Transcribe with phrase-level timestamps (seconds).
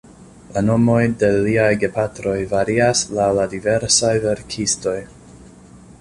[0.53, 4.99] La nomoj de liaj gepatroj varias laŭ la diversaj verkistoj.